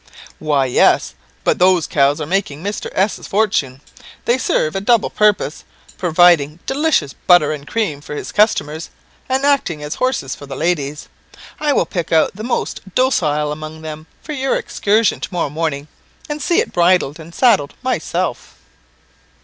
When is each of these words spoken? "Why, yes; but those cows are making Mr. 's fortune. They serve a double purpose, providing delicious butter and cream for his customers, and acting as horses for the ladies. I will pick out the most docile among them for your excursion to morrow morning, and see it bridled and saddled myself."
"Why, 0.39 0.65
yes; 0.65 1.13
but 1.43 1.59
those 1.59 1.85
cows 1.85 2.19
are 2.19 2.25
making 2.25 2.63
Mr. 2.63 2.89
's 2.97 3.27
fortune. 3.27 3.81
They 4.25 4.39
serve 4.39 4.75
a 4.75 4.81
double 4.81 5.11
purpose, 5.11 5.63
providing 5.99 6.57
delicious 6.65 7.13
butter 7.13 7.51
and 7.53 7.67
cream 7.67 8.01
for 8.01 8.15
his 8.15 8.31
customers, 8.31 8.89
and 9.29 9.45
acting 9.45 9.83
as 9.83 9.93
horses 10.01 10.33
for 10.33 10.47
the 10.47 10.55
ladies. 10.55 11.07
I 11.59 11.71
will 11.73 11.85
pick 11.85 12.11
out 12.11 12.35
the 12.35 12.43
most 12.43 12.81
docile 12.95 13.51
among 13.51 13.83
them 13.83 14.07
for 14.23 14.33
your 14.33 14.55
excursion 14.55 15.19
to 15.19 15.31
morrow 15.31 15.51
morning, 15.51 15.87
and 16.27 16.41
see 16.41 16.59
it 16.61 16.73
bridled 16.73 17.19
and 17.19 17.31
saddled 17.35 17.75
myself." 17.83 18.55